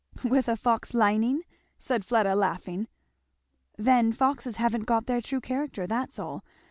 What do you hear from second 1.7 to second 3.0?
said Fleda laughing.